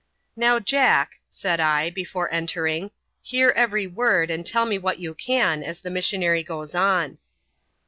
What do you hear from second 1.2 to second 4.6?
said I, before entering, "hear every word, and